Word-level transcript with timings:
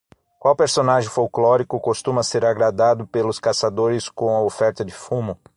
Qual 0.39 0.55
personagem 0.55 1.11
folclórico 1.11 1.79
costuma 1.79 2.23
ser 2.23 2.43
agradado 2.43 3.05
pelos 3.05 3.39
caçadores 3.39 4.09
com 4.09 4.35
a 4.35 4.41
oferta 4.41 4.83
de 4.83 4.91
fumo? 4.91 5.39